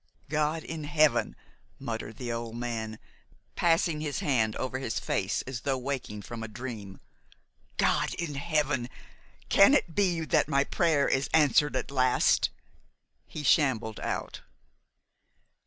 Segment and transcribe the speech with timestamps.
[0.29, 1.35] "God in heaven!"
[1.77, 2.97] muttered the old man,
[3.55, 6.99] passing a hand over his face as though waking from a dream,
[7.77, 8.89] "God in heaven!
[9.49, 12.49] can it be that my prayer is answered at last?"
[13.27, 14.41] He shambled out.